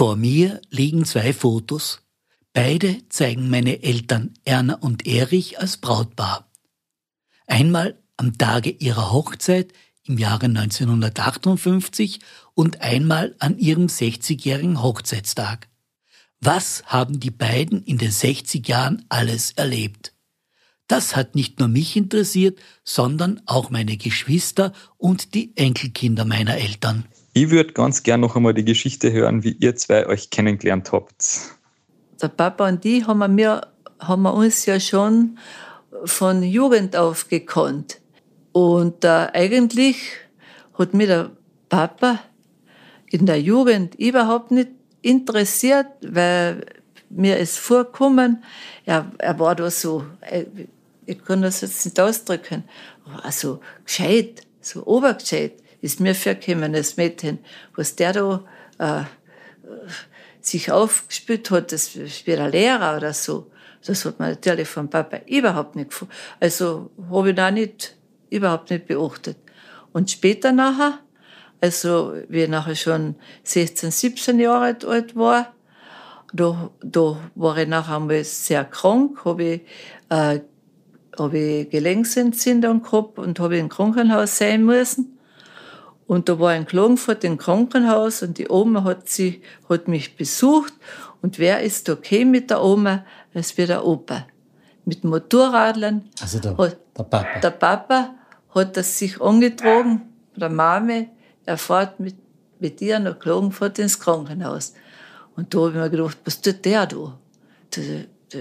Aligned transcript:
Vor 0.00 0.16
mir 0.16 0.62
liegen 0.70 1.04
zwei 1.04 1.34
Fotos. 1.34 2.00
Beide 2.54 3.06
zeigen 3.10 3.50
meine 3.50 3.82
Eltern 3.82 4.32
Erna 4.46 4.76
und 4.76 5.06
Erich 5.06 5.60
als 5.60 5.76
Brautpaar. 5.76 6.50
Einmal 7.46 8.02
am 8.16 8.38
Tage 8.38 8.70
ihrer 8.70 9.12
Hochzeit 9.12 9.74
im 10.04 10.16
Jahre 10.16 10.46
1958 10.46 12.20
und 12.54 12.80
einmal 12.80 13.36
an 13.40 13.58
ihrem 13.58 13.88
60-jährigen 13.88 14.82
Hochzeitstag. 14.82 15.68
Was 16.40 16.82
haben 16.86 17.20
die 17.20 17.30
beiden 17.30 17.84
in 17.84 17.98
den 17.98 18.10
60 18.10 18.66
Jahren 18.66 19.04
alles 19.10 19.52
erlebt? 19.52 20.14
Das 20.86 21.14
hat 21.14 21.34
nicht 21.34 21.58
nur 21.58 21.68
mich 21.68 21.94
interessiert, 21.94 22.58
sondern 22.84 23.42
auch 23.44 23.68
meine 23.68 23.98
Geschwister 23.98 24.72
und 24.96 25.34
die 25.34 25.54
Enkelkinder 25.58 26.24
meiner 26.24 26.56
Eltern. 26.56 27.04
Ich 27.32 27.50
würde 27.50 27.72
ganz 27.72 28.02
gern 28.02 28.20
noch 28.20 28.34
einmal 28.34 28.54
die 28.54 28.64
Geschichte 28.64 29.12
hören, 29.12 29.44
wie 29.44 29.52
ihr 29.52 29.76
zwei 29.76 30.06
euch 30.06 30.30
kennengelernt 30.30 30.90
habt. 30.90 31.52
Der 32.20 32.28
Papa 32.28 32.68
und 32.68 32.84
ich 32.84 33.06
haben 33.06 33.36
wir, 33.36 33.68
haben 34.00 34.22
wir 34.22 34.34
uns 34.34 34.66
ja 34.66 34.80
schon 34.80 35.38
von 36.04 36.42
Jugend 36.42 36.96
auf 36.96 37.28
gekonnt. 37.28 38.00
Und 38.52 39.04
äh, 39.04 39.28
eigentlich 39.32 39.96
hat 40.76 40.92
mich 40.92 41.06
der 41.06 41.30
Papa 41.68 42.18
in 43.10 43.26
der 43.26 43.40
Jugend 43.40 43.94
überhaupt 43.94 44.50
nicht 44.50 44.70
interessiert, 45.02 45.86
weil 46.02 46.66
mir 47.10 47.38
ist 47.38 47.58
vorkommen, 47.58 48.42
er, 48.84 49.10
er 49.18 49.38
war 49.38 49.54
da 49.54 49.70
so, 49.70 50.04
äh, 50.20 50.46
ich 51.06 51.24
kann 51.24 51.42
das 51.42 51.60
jetzt 51.60 51.84
nicht 51.84 51.98
ausdrücken, 51.98 52.64
also 53.22 53.60
gescheit, 53.84 54.42
so 54.60 54.84
obergescheit 54.84 55.54
ist 55.80 56.00
mir 56.00 56.14
vorgekommen, 56.14 56.72
das 56.72 56.96
Mädchen, 56.96 57.38
was 57.74 57.96
der 57.96 58.12
da 58.12 58.44
äh, 58.78 59.02
sich 60.40 60.70
aufgespielt 60.70 61.50
hat, 61.50 61.72
das 61.72 61.96
wie 61.96 62.34
ein 62.34 62.50
Lehrer 62.50 62.96
oder 62.96 63.12
so. 63.12 63.50
Das 63.84 64.04
hat 64.04 64.18
man 64.18 64.30
natürlich 64.30 64.68
vom 64.68 64.88
Papa 64.88 65.20
überhaupt 65.26 65.76
nicht 65.76 65.90
gefunden. 65.90 66.12
Also 66.38 66.90
habe 67.10 67.30
ich 67.30 67.36
da 67.36 67.50
nicht, 67.50 67.96
überhaupt 68.28 68.70
nicht 68.70 68.86
beachtet. 68.86 69.38
Und 69.92 70.10
später 70.10 70.52
nachher, 70.52 70.98
also 71.60 72.14
wie 72.28 72.42
ich 72.42 72.48
nachher 72.48 72.74
schon 72.74 73.16
16, 73.44 73.90
17 73.90 74.38
Jahre 74.38 74.76
alt 74.86 75.16
war, 75.16 75.54
da, 76.32 76.70
da 76.82 77.18
war 77.34 77.56
ich 77.58 77.68
nachher 77.68 77.96
einmal 77.96 78.22
sehr 78.22 78.64
krank, 78.64 79.24
habe 79.24 79.44
ich, 79.44 79.60
äh, 80.10 80.40
hab 81.18 81.34
ich 81.34 81.70
Gelenksentzündung 81.70 82.82
gehabt 82.82 83.18
und 83.18 83.40
habe 83.40 83.56
im 83.56 83.68
Krankenhaus 83.68 84.38
sein 84.38 84.64
müssen. 84.64 85.09
Und 86.10 86.28
da 86.28 86.40
war 86.40 86.50
ein 86.50 86.66
Klagenfurt 86.66 87.22
im 87.22 87.38
Krankenhaus 87.38 88.24
und 88.24 88.36
die 88.36 88.48
Oma 88.50 88.82
hat, 88.82 89.08
sie, 89.08 89.42
hat 89.68 89.86
mich 89.86 90.16
besucht. 90.16 90.72
Und 91.22 91.38
wer 91.38 91.60
ist 91.60 91.88
da 91.88 91.94
gekommen 91.94 92.32
mit 92.32 92.50
der 92.50 92.64
Oma? 92.64 93.04
Es 93.32 93.56
wird 93.56 93.68
der 93.68 93.86
Opa. 93.86 94.26
Mit 94.84 95.04
Motorradlern. 95.04 96.10
Also 96.20 96.40
der, 96.40 96.56
hat, 96.56 96.78
der 96.98 97.04
Papa. 97.04 97.26
Der 97.40 97.50
Papa 97.50 98.14
hat 98.52 98.76
das 98.76 98.98
sich 98.98 99.20
angetragen, 99.20 100.02
der 100.34 100.48
Mame, 100.48 101.10
er 101.46 101.56
fährt 101.56 102.00
mit, 102.00 102.16
mit 102.58 102.82
ihr 102.82 102.98
nach 102.98 103.20
Klagenfurt 103.20 103.78
ins 103.78 104.00
Krankenhaus. 104.00 104.74
Und 105.36 105.54
da 105.54 105.58
habe 105.60 105.68
ich 105.68 105.76
mir 105.76 105.90
gedacht, 105.90 106.18
was 106.24 106.40
tut 106.40 106.64
der 106.64 106.86
da? 106.86 107.18
Da, 107.70 107.80
da 108.32 108.38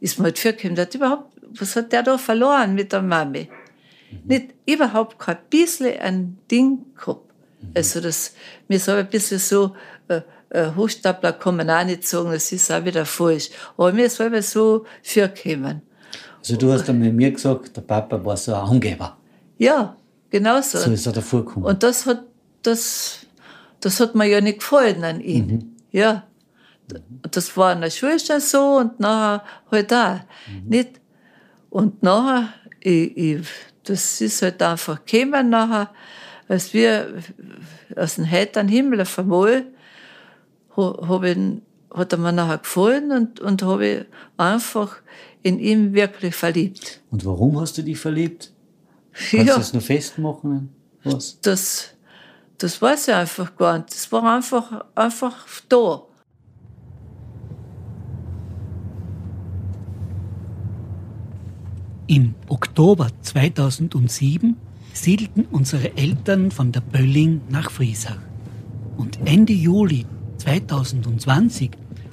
ist 0.00 0.18
mir 0.18 0.24
halt 0.24 0.38
vorgekommen, 0.38 0.76
der 0.76 0.86
hat 0.86 0.94
überhaupt, 0.94 1.30
was 1.58 1.76
hat 1.76 1.92
der 1.92 2.04
da 2.04 2.16
verloren 2.16 2.74
mit 2.74 2.90
der 2.90 3.02
Mame? 3.02 3.48
Mhm. 4.12 4.20
Nicht 4.24 4.54
überhaupt 4.66 5.18
kein 5.18 5.38
bisschen 5.50 5.98
ein 5.98 6.38
Ding 6.50 6.84
gehabt. 6.94 7.32
Mhm. 7.60 7.68
Also 7.74 8.00
das, 8.00 8.34
mir 8.68 8.80
aber 8.86 8.98
ein 8.98 9.08
bisschen 9.08 9.38
so, 9.38 9.74
äh, 10.08 10.20
äh, 10.50 10.74
Hochstapler 10.74 11.32
kann 11.32 11.56
man 11.56 11.70
auch 11.70 11.84
nicht 11.84 12.06
sagen, 12.06 12.30
das 12.30 12.52
ist 12.52 12.70
auch 12.70 12.84
wieder 12.84 13.06
falsch. 13.06 13.50
Aber 13.76 13.92
mir 13.92 14.06
ist 14.06 14.20
aber 14.20 14.42
so 14.42 14.84
vorgekommen. 15.02 15.82
Also 16.38 16.56
du 16.56 16.72
hast 16.72 16.88
dann 16.88 16.98
mit 16.98 17.14
mir 17.14 17.30
gesagt, 17.30 17.76
der 17.76 17.82
Papa 17.82 18.22
war 18.24 18.36
so 18.36 18.54
ein 18.54 18.60
Angeber. 18.60 19.16
Ja, 19.58 19.96
genau 20.28 20.60
so. 20.60 20.78
So 20.78 20.90
ist 20.90 21.06
er 21.06 21.12
davor 21.12 21.44
gekommen. 21.44 21.66
Und 21.66 21.82
das 21.82 22.04
hat, 22.04 22.24
das, 22.62 23.20
das 23.80 24.00
hat 24.00 24.14
mir 24.14 24.26
ja 24.26 24.40
nicht 24.40 24.58
gefallen 24.58 25.04
an 25.04 25.20
ihm. 25.20 25.46
Mhm. 25.46 25.76
Ja. 25.92 26.24
Das 27.30 27.56
war 27.56 27.72
in 27.72 27.80
der 27.80 27.90
Schule 27.90 28.18
schon 28.18 28.40
so 28.40 28.76
und 28.78 29.00
nachher 29.00 29.44
halt 29.70 29.92
auch. 29.92 30.18
Mhm. 30.48 30.68
Nicht? 30.68 31.00
Und 31.70 32.02
nachher, 32.02 32.48
ich, 32.80 33.16
ich, 33.16 33.46
das 33.84 34.20
ist 34.20 34.42
halt 34.42 34.62
einfach 34.62 35.04
gekommen 35.04 35.50
nachher, 35.50 35.90
als 36.48 36.72
wir 36.72 37.22
aus 37.96 38.16
dem 38.16 38.30
heiteren 38.30 38.68
Himmel 38.68 39.00
auf 39.00 39.18
einmal, 39.18 39.66
hab 40.76 41.24
ich, 41.24 41.38
hat 41.94 42.12
er 42.12 42.18
mir 42.18 42.32
nachher 42.32 42.58
gefallen 42.58 43.12
und, 43.12 43.40
und 43.40 43.62
habe 43.62 43.86
ich 43.86 44.04
einfach 44.36 44.96
in 45.42 45.58
ihm 45.58 45.92
wirklich 45.92 46.34
verliebt. 46.34 47.00
Und 47.10 47.24
warum 47.24 47.60
hast 47.60 47.76
du 47.78 47.82
dich 47.82 47.98
verliebt? 47.98 48.52
Kannst 49.12 49.32
ja, 49.32 49.44
du 49.44 49.60
das 49.60 49.72
nur 49.72 49.82
festmachen? 49.82 50.70
Was? 51.04 51.40
Das, 51.40 51.90
das 52.58 52.80
weiß 52.80 53.08
ich 53.08 53.14
einfach 53.14 53.56
gar 53.56 53.78
nicht. 53.78 53.90
Das 53.90 54.10
war 54.12 54.24
einfach, 54.24 54.84
einfach 54.94 55.46
da. 55.68 56.02
Im 62.12 62.34
Oktober 62.50 63.08
2007 63.22 64.58
siedelten 64.92 65.46
unsere 65.50 65.96
Eltern 65.96 66.50
von 66.50 66.70
der 66.70 66.82
Bölling 66.82 67.40
nach 67.48 67.70
Friesach. 67.70 68.18
Und 68.98 69.18
Ende 69.24 69.54
Juli 69.54 70.04
2020, 70.36 71.70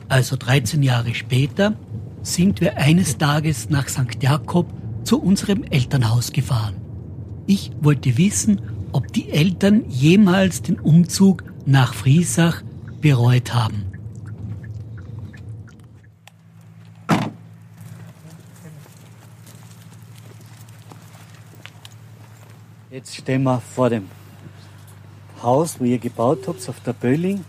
also 0.08 0.38
13 0.38 0.84
Jahre 0.84 1.14
später, 1.14 1.74
sind 2.22 2.62
wir 2.62 2.78
eines 2.78 3.18
Tages 3.18 3.70
nach 3.70 3.90
St. 3.90 4.24
Jakob 4.24 4.72
zu 5.04 5.22
unserem 5.22 5.64
Elternhaus 5.64 6.32
gefahren. 6.32 6.76
Ich 7.46 7.72
wollte 7.82 8.18
wissen, 8.18 8.62
ob 8.94 9.12
die 9.12 9.30
Eltern 9.32 9.84
jemals 9.90 10.62
den 10.62 10.80
Umzug 10.80 11.44
nach 11.66 11.94
Friesach 11.94 12.62
bereut 13.02 13.54
haben. 13.54 13.84
Jetzt 22.92 23.16
stehen 23.16 23.44
wir 23.44 23.62
vor 23.62 23.92
dem 23.92 24.10
Haus, 25.44 25.80
wo 25.80 25.84
ihr 25.84 26.00
gebaut 26.00 26.48
habt, 26.48 26.68
auf 26.68 26.80
der 26.80 26.94
Bölling. 26.94 27.46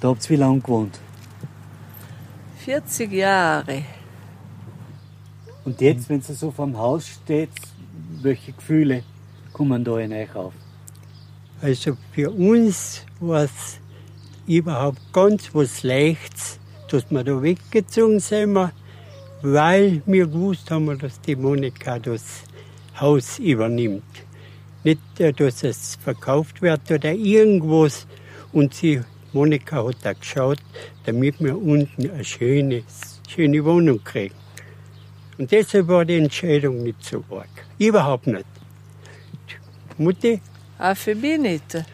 Da 0.00 0.08
habt 0.08 0.24
ihr 0.24 0.30
wie 0.30 0.36
lange 0.36 0.60
gewohnt? 0.60 0.98
40 2.64 3.12
Jahre. 3.12 3.82
Und 5.66 5.78
jetzt, 5.82 6.08
wenn 6.08 6.22
ihr 6.26 6.34
so 6.34 6.50
vor 6.50 6.64
dem 6.64 6.78
Haus 6.78 7.06
steht, 7.06 7.50
welche 8.22 8.52
Gefühle 8.52 9.02
kommen 9.52 9.84
da 9.84 9.98
in 9.98 10.14
euch 10.14 10.34
auf? 10.34 10.54
Also 11.60 11.98
für 12.12 12.30
uns 12.30 13.02
war 13.20 13.44
es 13.44 13.78
überhaupt 14.46 15.00
ganz 15.12 15.54
was 15.54 15.82
Leichtes, 15.82 16.58
dass 16.88 17.10
wir 17.10 17.22
da 17.24 17.42
weggezogen 17.42 18.20
sind, 18.20 18.70
weil 19.42 20.00
wir 20.06 20.26
gewusst 20.26 20.70
haben, 20.70 20.98
dass 20.98 21.20
die 21.20 21.36
Monika 21.36 21.98
das 21.98 22.44
Haus 23.00 23.38
übernimmt. 23.38 24.04
Nicht, 24.84 25.00
dass 25.18 25.62
es 25.64 25.96
verkauft 25.96 26.62
wird 26.62 26.90
oder 26.90 27.12
irgendwas. 27.12 28.06
Und 28.52 28.74
sie, 28.74 29.00
Monika 29.32 29.84
hat 29.84 29.96
da 30.02 30.12
geschaut, 30.12 30.60
damit 31.04 31.40
wir 31.40 31.60
unten 31.60 32.10
eine 32.10 32.24
schöne, 32.24 32.84
schöne 33.28 33.64
Wohnung 33.64 34.02
kriegen. 34.02 34.34
Und 35.38 35.50
deshalb 35.50 35.88
war 35.88 36.04
die 36.04 36.16
Entscheidung 36.16 36.82
nicht 36.82 37.04
so 37.04 37.22
arg. 37.30 37.48
Überhaupt 37.78 38.26
nicht. 38.26 38.46
Mutti? 39.98 40.40
Auch 40.78 40.96
für 40.96 41.14
mich 41.14 41.38
nicht. 41.38 41.84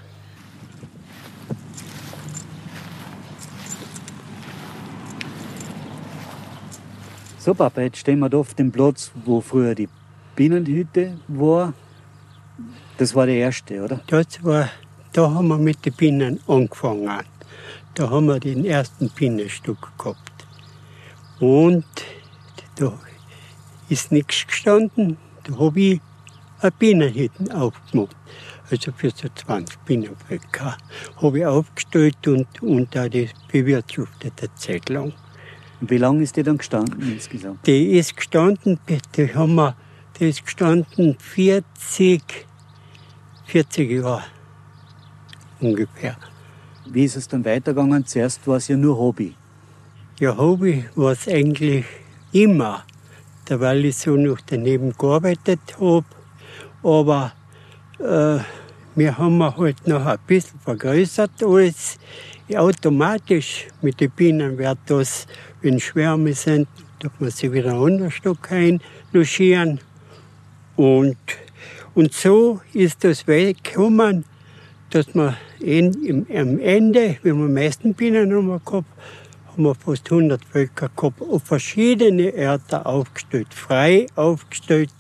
So, 7.39 7.55
Papa, 7.55 7.81
jetzt 7.81 7.98
stehen 7.98 8.21
wir 8.21 8.28
da 8.28 8.37
auf 8.39 8.55
dem 8.55 8.71
Platz, 8.71 9.10
wo 9.25 9.41
früher 9.41 9.75
die 9.75 9.89
Bienenhütte 10.34 11.19
war. 11.29 11.75
Das 12.99 13.15
war 13.15 13.27
der 13.27 13.37
erste, 13.37 13.83
oder? 13.83 14.01
Das 14.07 14.43
war, 14.43 14.69
da 15.13 15.31
haben 15.31 15.49
wir 15.49 15.59
mit 15.59 15.84
den 15.84 15.93
Bienen 15.93 16.41
angefangen. 16.47 17.11
Da 17.95 18.11
haben 18.11 18.27
wir 18.27 18.41
den 18.41 18.65
ersten 18.65 19.11
Bienenstock 19.11 19.93
gehabt. 19.99 20.47
Und 21.41 21.84
da 22.77 22.99
ist 23.89 24.13
nichts 24.13 24.47
gestanden. 24.47 25.19
Da 25.45 25.59
habe 25.59 25.81
ich 25.81 26.01
eine 26.61 26.71
Bienenhütte 26.71 27.55
aufgemacht. 27.55 28.17
Also 28.71 28.93
für 28.93 29.11
so 29.11 29.29
20 29.29 29.79
Bienenvölker. 29.81 30.79
Habe 31.21 31.39
ich 31.39 31.47
aufgestellt 31.47 32.27
und, 32.27 32.63
und 32.63 32.97
auch 32.97 33.09
das 33.09 33.31
bewirtschaftet 33.51 34.33
eine 34.41 34.55
Zeit 34.55 34.89
lang. 34.89 35.13
Wie 35.81 35.99
lange 35.99 36.23
ist 36.23 36.37
die 36.37 36.43
dann 36.43 36.59
gestanden 36.59 37.13
insgesamt? 37.13 37.67
Die 37.67 37.99
ist 37.99 38.17
gestanden, 38.17 38.79
die 39.17 39.34
haben 39.34 39.57
wir 39.57 39.77
der 40.18 40.28
ist 40.28 40.44
gestanden 40.44 41.16
40, 41.18 42.22
40 43.47 43.91
Jahre 43.91 44.22
ungefähr. 45.60 46.16
Wie 46.86 47.04
ist 47.04 47.16
es 47.16 47.28
dann 47.28 47.44
weitergegangen? 47.44 48.04
Zuerst 48.06 48.47
war 48.47 48.56
es 48.56 48.68
ja 48.68 48.76
nur 48.76 48.98
Hobby. 48.98 49.34
Ja, 50.20 50.36
Hobby 50.36 50.84
war 50.94 51.12
es 51.12 51.26
eigentlich 51.28 51.84
immer, 52.32 52.84
da 53.47 53.59
weil 53.60 53.84
ich 53.84 53.97
so 53.97 54.16
noch 54.16 54.41
daneben 54.47 54.92
gearbeitet 54.92 55.60
habe. 55.80 56.04
Aber 56.82 57.32
äh, 57.98 58.38
wir 58.94 59.18
haben 59.18 59.42
halt 59.42 59.86
noch 59.86 60.04
ein 60.04 60.18
bisschen 60.26 60.60
vergrößert 60.60 61.42
alles. 61.42 61.98
Automatisch 62.54 63.68
mit 63.80 63.98
den 64.00 64.10
Bienen 64.10 64.59
wird 64.59 64.78
das, 64.86 65.26
wenn 65.62 65.80
Schwärme 65.80 66.34
sind, 66.34 66.68
darf 66.98 67.12
man 67.18 67.30
sie 67.30 67.50
wieder 67.50 67.72
anders 67.72 68.14
einlogieren. 68.50 69.80
Und, 70.77 71.16
und 71.95 72.13
so 72.13 72.60
ist 72.72 73.04
das 73.04 73.27
weggekommen, 73.27 74.24
dass 74.91 75.15
wir 75.15 75.36
in, 75.60 76.27
am 76.34 76.59
Ende, 76.59 77.16
wenn 77.22 77.39
wir 77.39 77.48
meisten 77.48 77.95
Bienen 77.95 78.34
haben 78.34 78.60
gehabt, 78.65 78.86
haben 79.47 79.63
wir 79.65 79.74
fast 79.74 80.10
100 80.10 80.45
Völker 80.45 80.91
gehabt, 80.95 81.21
auf 81.21 81.42
verschiedene 81.42 82.33
Orte 82.34 82.84
aufgestellt, 82.86 83.53
frei 83.53 84.07
aufgestellt. 84.15 84.91